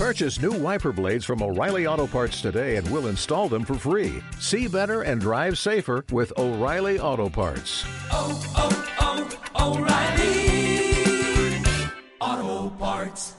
[0.00, 4.22] Purchase new wiper blades from O'Reilly Auto Parts today and we'll install them for free.
[4.38, 7.84] See better and drive safer with O'Reilly Auto Parts.
[8.10, 8.72] oh, oh,
[9.60, 10.40] oh O'Reilly
[12.18, 13.34] Auto Parts.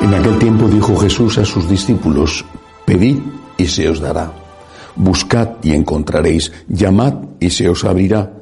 [0.00, 2.44] En aquel tiempo dijo Jesús a sus discípulos,
[2.84, 3.22] pedid
[3.56, 4.41] y se os dará,
[4.96, 8.32] buscad y encontraréis, llamad y se os abrirá,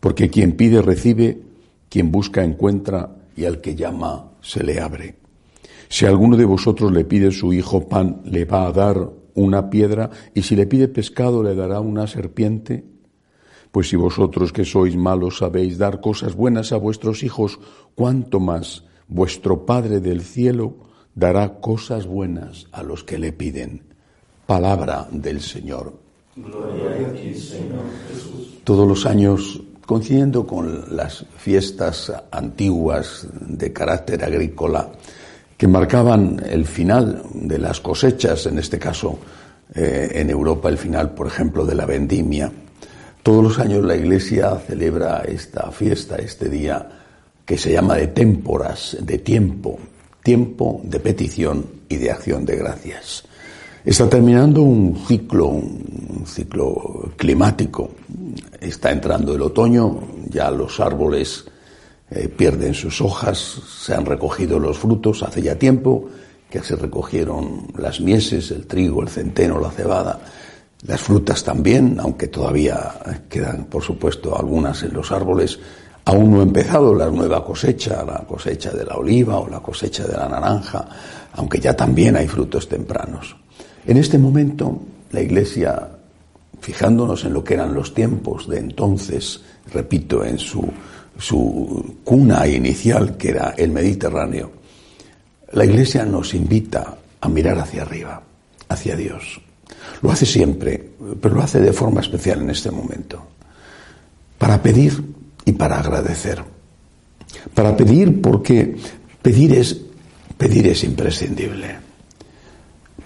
[0.00, 1.40] porque quien pide recibe,
[1.88, 5.16] quien busca encuentra y al que llama se le abre.
[5.88, 10.10] Si alguno de vosotros le pide su hijo pan, le va a dar una piedra,
[10.34, 12.84] y si le pide pescado, le dará una serpiente.
[13.70, 17.58] Pues si vosotros que sois malos sabéis dar cosas buenas a vuestros hijos,
[17.94, 20.76] cuánto más vuestro Padre del cielo
[21.14, 23.91] dará cosas buenas a los que le piden.
[24.46, 25.92] Palabra del Señor.
[28.64, 34.90] Todos los años, coincidiendo con las fiestas antiguas de carácter agrícola,
[35.56, 39.18] que marcaban el final de las cosechas, en este caso
[39.74, 42.50] eh, en Europa el final, por ejemplo, de la vendimia.
[43.22, 46.88] Todos los años la Iglesia celebra esta fiesta, este día
[47.44, 49.78] que se llama de témporas, de tiempo,
[50.22, 53.24] tiempo de petición y de acción de gracias.
[53.84, 57.90] Está terminando un ciclo, un ciclo climático.
[58.60, 59.98] Está entrando el otoño,
[60.30, 61.44] ya los árboles
[62.08, 66.08] eh, pierden sus hojas, se han recogido los frutos hace ya tiempo
[66.48, 70.20] que se recogieron las mieses, el trigo, el centeno, la cebada,
[70.86, 72.94] las frutas también, aunque todavía
[73.28, 75.58] quedan, por supuesto, algunas en los árboles.
[76.04, 80.06] Aún no ha empezado la nueva cosecha, la cosecha de la oliva o la cosecha
[80.06, 80.86] de la naranja,
[81.32, 83.34] aunque ya también hay frutos tempranos.
[83.86, 84.80] En este momento,
[85.10, 85.88] la Iglesia,
[86.60, 89.42] fijándonos en lo que eran los tiempos de entonces,
[89.72, 90.68] repito, en su
[91.18, 94.50] su cuna inicial, que era el Mediterráneo,
[95.52, 98.22] la Iglesia nos invita a mirar hacia arriba,
[98.68, 99.40] hacia Dios.
[100.00, 100.90] Lo hace siempre,
[101.20, 103.24] pero lo hace de forma especial en este momento,
[104.38, 105.02] para pedir
[105.44, 106.42] y para agradecer.
[107.54, 108.76] Para pedir porque
[109.20, 109.78] pedir es,
[110.36, 111.76] pedir es imprescindible.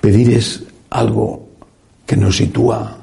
[0.01, 1.49] Pedir es algo
[2.07, 2.99] que nos sitúa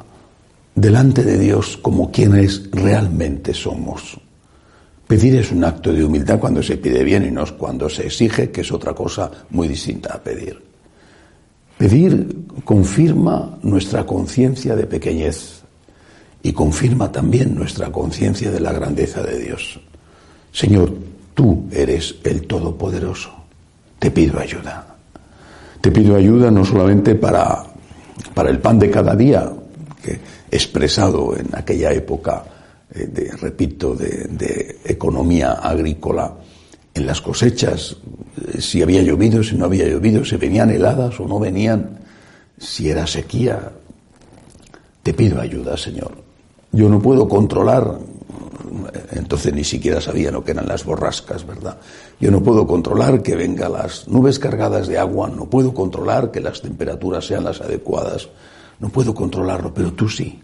[0.76, 4.18] delante de Dios como quienes realmente somos.
[5.08, 8.50] Pedir es un acto de humildad cuando se pide bien y no cuando se exige,
[8.50, 10.60] que es otra cosa muy distinta a pedir.
[11.78, 15.62] Pedir confirma nuestra conciencia de pequeñez
[16.42, 19.80] y confirma también nuestra conciencia de la grandeza de Dios.
[20.52, 20.94] Señor,
[21.34, 23.32] tú eres el Todopoderoso.
[24.00, 24.96] Te pido ayuda.
[25.82, 27.64] Te pido ayuda no solamente para,
[28.34, 29.52] para el pan de cada día,
[30.04, 30.20] que
[30.52, 32.44] expresado en aquella época
[32.94, 36.36] eh, de, repito, de, de, economía agrícola
[36.94, 37.98] en las cosechas,
[38.54, 42.00] eh, si había llovido, si no había llovido, si venían heladas o no venían,
[42.58, 43.72] si era sequía.
[45.02, 46.12] Te pido ayuda, Señor.
[46.72, 48.00] Yo no puedo controlar,
[49.24, 51.78] entonces ni siquiera sabía lo que eran las borrascas, ¿verdad?
[52.20, 56.42] Yo no puedo controlar que vengan las nubes cargadas de agua, no puedo controlar que
[56.42, 58.28] las temperaturas sean las adecuadas,
[58.80, 60.40] no puedo controlarlo, pero tú sí.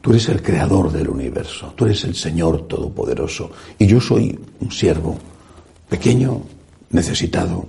[0.00, 4.70] Tú eres el creador del universo, tú eres el Señor Todopoderoso y yo soy un
[4.70, 5.18] siervo
[5.88, 6.42] pequeño,
[6.90, 7.66] necesitado,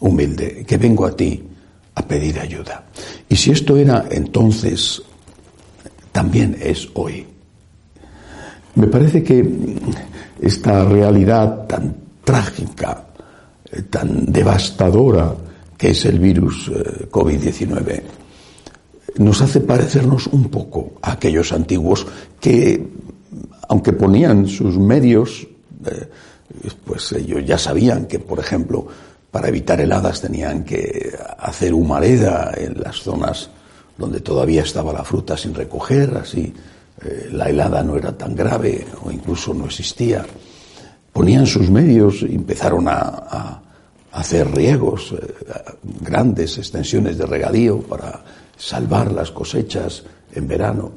[0.00, 1.42] humilde, que vengo a ti
[1.94, 2.84] a pedir ayuda.
[3.28, 5.02] Y si esto era entonces,
[6.12, 7.26] también es hoy.
[8.78, 9.44] Me parece que
[10.40, 13.06] esta realidad tan trágica,
[13.72, 15.34] eh, tan devastadora
[15.76, 18.02] que es el virus eh, COVID-19,
[19.16, 22.06] nos hace parecernos un poco a aquellos antiguos
[22.40, 22.86] que,
[23.68, 25.48] aunque ponían sus medios,
[25.84, 26.08] eh,
[26.84, 28.86] pues ellos ya sabían que, por ejemplo,
[29.32, 33.50] para evitar heladas tenían que hacer humareda en las zonas
[33.96, 36.54] donde todavía estaba la fruta sin recoger, así
[37.02, 40.24] eh, la helada no era tan grave o incluso no existía.
[41.12, 43.62] Ponían sus medios y empezaron a,
[44.10, 45.34] hacer riegos, eh,
[46.00, 48.24] grandes extensiones de regadío para
[48.56, 50.02] salvar las cosechas
[50.34, 50.90] en verano,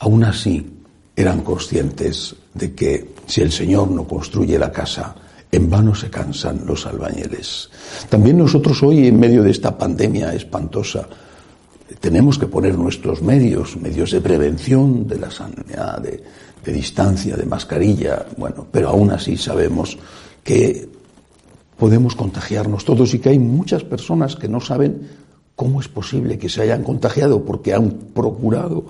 [0.00, 0.66] aún así
[1.14, 5.14] eran conscientes de que si el Señor no construye la casa,
[5.52, 7.68] en vano se cansan los albañiles.
[8.08, 11.06] También nosotros hoy, en medio de esta pandemia espantosa,
[12.00, 16.22] tenemos que poner nuestros medios, medios de prevención de la sanidad, de,
[16.72, 19.98] distancia, de mascarilla, bueno, pero aún así sabemos
[20.44, 20.88] que
[21.76, 25.08] podemos contagiarnos todos y que hay muchas personas que no saben
[25.60, 27.44] ¿Cómo es posible que se hayan contagiado?
[27.44, 28.86] Porque han procurado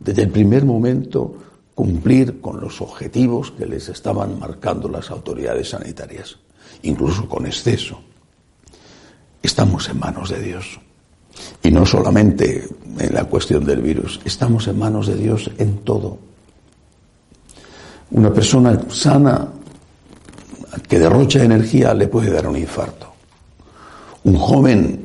[0.00, 1.36] desde el primer momento
[1.74, 6.38] cumplir con los objetivos que les estaban marcando las autoridades sanitarias,
[6.80, 8.00] incluso con exceso.
[9.42, 10.80] Estamos en manos de Dios.
[11.62, 16.18] Y no solamente en la cuestión del virus, estamos en manos de Dios en todo.
[18.10, 19.48] Una persona sana
[20.88, 23.12] que derrocha energía le puede dar un infarto.
[24.24, 25.04] Un joven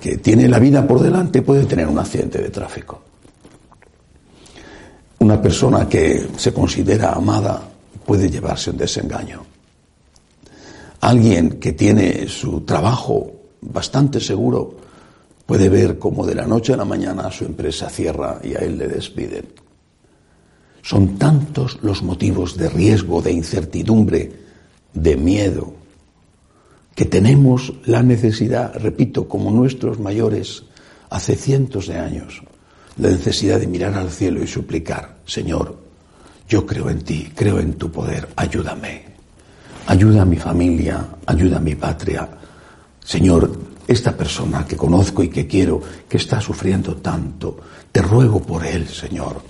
[0.00, 3.02] que tiene la vida por delante puede tener un accidente de tráfico.
[5.18, 7.62] Una persona que se considera amada
[8.06, 9.42] puede llevarse un desengaño.
[11.02, 14.76] Alguien que tiene su trabajo bastante seguro
[15.50, 18.78] puede ver cómo de la noche a la mañana su empresa cierra y a él
[18.78, 19.46] le despiden.
[20.80, 24.30] Son tantos los motivos de riesgo, de incertidumbre,
[24.94, 25.74] de miedo,
[26.94, 30.62] que tenemos la necesidad, repito, como nuestros mayores
[31.10, 32.42] hace cientos de años,
[32.96, 35.76] la necesidad de mirar al cielo y suplicar, Señor,
[36.48, 39.02] yo creo en ti, creo en tu poder, ayúdame,
[39.88, 42.28] ayuda a mi familia, ayuda a mi patria.
[43.04, 43.50] Señor,
[43.86, 47.56] esta persona que conozco y que quiero, que está sufriendo tanto,
[47.90, 49.42] te ruego por él, Señor.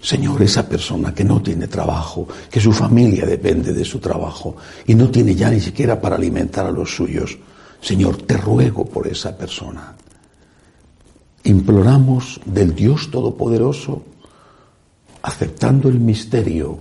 [0.00, 4.56] Señor, esa persona que no tiene trabajo, que su familia depende de su trabajo
[4.86, 7.36] y no tiene ya ni siquiera para alimentar a los suyos,
[7.82, 9.94] Señor, te ruego por esa persona.
[11.44, 14.04] Imploramos del Dios Todopoderoso,
[15.22, 16.78] aceptando el misterio,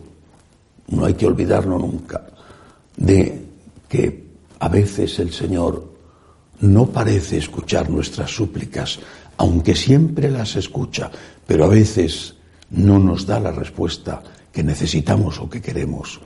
[0.88, 2.26] no hay que olvidarlo nunca,
[2.96, 3.48] de
[3.90, 4.29] que
[4.60, 5.88] a veces el Señor
[6.62, 9.00] no parece escuchar nuestras súplicas,
[9.38, 11.10] aunque siempre las escucha,
[11.48, 12.36] pero a veces
[12.72, 14.22] no nos da la respuesta
[14.52, 16.20] que necesitamos o que queremos.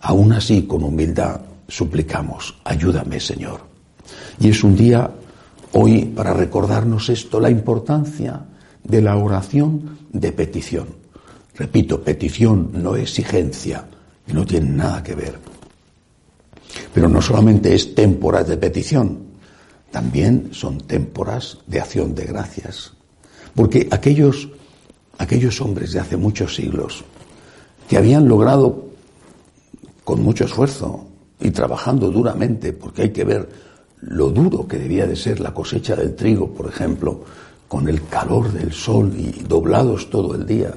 [0.00, 3.60] Aún así, con humildad, suplicamos, ayúdame Señor.
[4.40, 5.10] Y es un día
[5.72, 8.40] hoy para recordarnos esto, la importancia
[8.82, 10.88] de la oración de petición.
[11.54, 13.84] Repito, petición, no exigencia,
[14.28, 15.55] no tiene nada que ver.
[16.92, 19.18] Pero no solamente es temporas de petición,
[19.90, 22.92] también son temporas de acción de gracias.
[23.54, 24.48] Porque aquellos
[25.18, 27.04] aquellos hombres de hace muchos siglos
[27.88, 28.86] que habían logrado
[30.04, 31.06] con mucho esfuerzo
[31.40, 33.48] y trabajando duramente, porque hay que ver
[34.00, 37.24] lo duro que debía de ser la cosecha del trigo, por ejemplo,
[37.68, 40.72] con el calor del sol y doblados todo el día,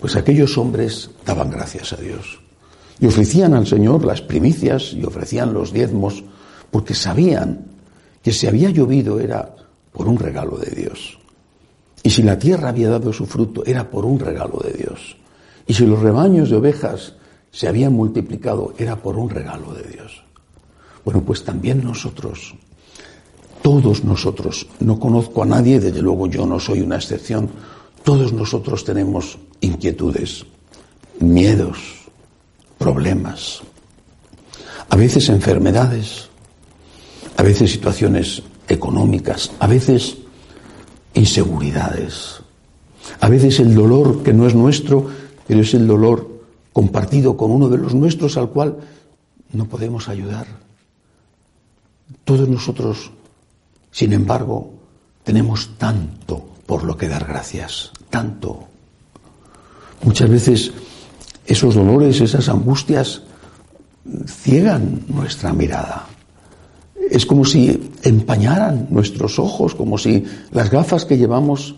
[0.00, 2.45] pues aquellos hombres daban gracias a Dios
[3.00, 6.24] y ofrecían al Señor las primicias y ofrecían los diezmos
[6.70, 7.66] porque sabían
[8.22, 9.54] que si había llovido era
[9.92, 11.18] por un regalo de Dios.
[12.02, 15.16] Y si la tierra había dado su fruto, era por un regalo de Dios.
[15.66, 17.14] Y si los rebaños de ovejas
[17.50, 20.22] se habían multiplicado, era por un regalo de Dios.
[21.04, 22.54] Bueno, pues también nosotros,
[23.62, 27.48] todos nosotros, no conozco a nadie, desde luego yo no soy una excepción,
[28.04, 30.46] todos nosotros tenemos inquietudes,
[31.18, 32.05] miedos,
[32.86, 33.62] problemas,
[34.88, 36.28] a veces enfermedades,
[37.36, 40.18] a veces situaciones económicas, a veces
[41.12, 42.40] inseguridades.
[43.18, 45.10] A veces el dolor que no es nuestro,
[45.48, 48.76] pero es el dolor compartido con uno de los nuestros al cual
[49.52, 50.46] no podemos ayudar.
[52.22, 53.10] Todos nosotros,
[53.90, 54.70] sin embargo,
[55.24, 58.68] tenemos tanto por lo que dar gracias, tanto.
[60.04, 60.72] Muchas veces
[61.46, 63.22] esos dolores, esas angustias,
[64.26, 66.06] ciegan nuestra mirada
[67.10, 71.76] es como si empañaran nuestros ojos, como si las gafas que llevamos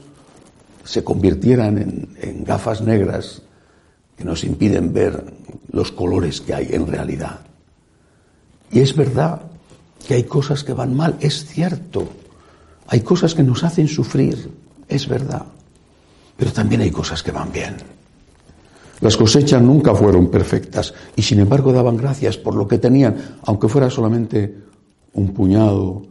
[0.85, 3.43] se convirtieran en, gafas negras
[4.17, 5.23] que nos impiden ver
[5.71, 7.41] los colores que hay en realidad.
[8.71, 9.43] Y es verdad
[10.07, 12.09] que hay cosas que van mal, es cierto.
[12.87, 14.51] Hay cosas que nos hacen sufrir,
[14.89, 15.45] es verdad.
[16.37, 17.77] Pero también hay cosas que van bien.
[19.01, 23.69] Las cosechas nunca fueron perfectas y sin embargo daban gracias por lo que tenían, aunque
[23.69, 24.57] fuera solamente
[25.13, 26.03] un puñado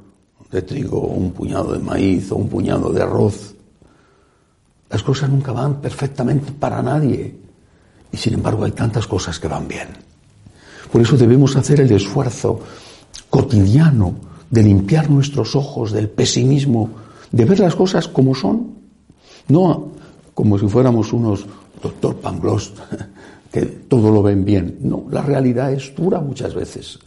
[0.51, 3.55] de trigo, un puñado de maíz o un puñado de arroz.
[4.89, 7.35] Las cosas nunca van perfectamente para nadie
[8.11, 9.89] y sin embargo hay tantas cosas que van bien.
[10.91, 12.61] Por eso debemos hacer el esfuerzo
[13.29, 14.15] cotidiano
[14.49, 16.91] de limpiar nuestros ojos del pesimismo,
[17.31, 18.75] de ver las cosas como son,
[19.49, 19.91] no
[20.33, 21.45] como si fuéramos unos
[21.81, 22.73] doctor Pangloss
[23.51, 24.77] que todo lo ven bien.
[24.81, 26.99] No, la realidad es dura muchas veces.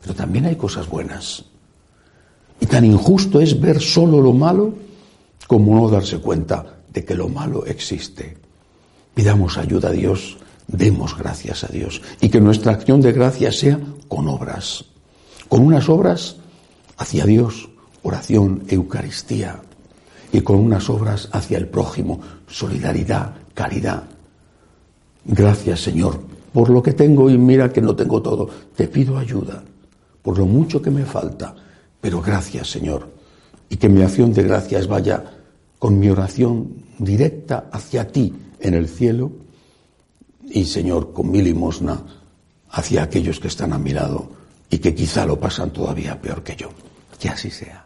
[0.00, 1.44] Pero también hay cosas buenas.
[2.60, 4.74] Y tan injusto es ver solo lo malo
[5.46, 8.36] como no darse cuenta de que lo malo existe.
[9.14, 13.78] Pidamos ayuda a Dios, demos gracias a Dios y que nuestra acción de gracias sea
[14.08, 14.84] con obras,
[15.48, 16.36] con unas obras
[16.96, 17.68] hacia Dios,
[18.02, 19.60] oración, Eucaristía.
[20.32, 24.04] Y con unas obras hacia el prójimo, solidaridad, caridad.
[25.24, 26.20] Gracias, Señor,
[26.52, 28.48] por lo que tengo y mira que no tengo todo.
[28.74, 29.62] Te pido ayuda
[30.26, 31.54] por lo mucho que me falta,
[32.00, 33.08] pero gracias, Señor.
[33.68, 35.22] Y que mi acción de gracias vaya
[35.78, 39.30] con mi oración directa hacia ti en el cielo
[40.42, 42.02] y, Señor, con mi limosna
[42.70, 44.28] hacia aquellos que están a mi lado
[44.68, 46.70] y que quizá lo pasan todavía peor que yo.
[47.20, 47.85] Que así sea.